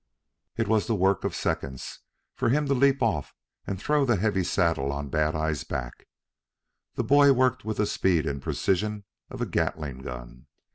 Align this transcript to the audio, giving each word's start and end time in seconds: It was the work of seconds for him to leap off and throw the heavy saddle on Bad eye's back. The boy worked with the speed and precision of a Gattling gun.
It 0.57 0.67
was 0.67 0.87
the 0.87 0.95
work 0.95 1.23
of 1.23 1.35
seconds 1.35 1.99
for 2.33 2.49
him 2.49 2.65
to 2.65 2.73
leap 2.73 3.03
off 3.03 3.35
and 3.67 3.79
throw 3.79 4.03
the 4.03 4.15
heavy 4.15 4.43
saddle 4.43 4.91
on 4.91 5.09
Bad 5.09 5.35
eye's 5.35 5.63
back. 5.63 6.07
The 6.95 7.03
boy 7.03 7.33
worked 7.33 7.65
with 7.65 7.77
the 7.77 7.85
speed 7.85 8.25
and 8.25 8.41
precision 8.41 9.03
of 9.29 9.41
a 9.41 9.45
Gattling 9.45 10.01
gun. 10.03 10.47